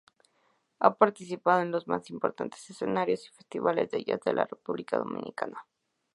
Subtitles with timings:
[0.79, 5.63] Ha participado en los más importantes escenarios y festivales de jazz de República Dominicana.